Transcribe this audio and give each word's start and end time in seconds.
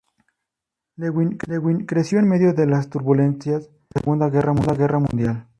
Lewin 0.97 1.85
creció 1.85 2.17
en 2.17 2.27
medio 2.27 2.53
de 2.55 2.65
las 2.65 2.89
turbulencias 2.89 3.65
de 3.65 3.69
la 3.69 4.01
Segunda 4.31 4.31
Guerra 4.31 4.97
Mundial. 4.97 5.47